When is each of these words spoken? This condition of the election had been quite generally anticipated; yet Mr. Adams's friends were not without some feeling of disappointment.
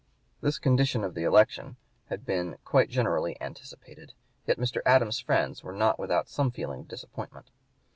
This 0.41 0.57
condition 0.57 1.03
of 1.03 1.13
the 1.13 1.25
election 1.25 1.77
had 2.09 2.25
been 2.25 2.57
quite 2.65 2.89
generally 2.89 3.39
anticipated; 3.39 4.13
yet 4.47 4.57
Mr. 4.57 4.81
Adams's 4.83 5.21
friends 5.21 5.61
were 5.63 5.73
not 5.75 5.99
without 5.99 6.27
some 6.27 6.49
feeling 6.49 6.79
of 6.79 6.87
disappointment. 6.87 7.51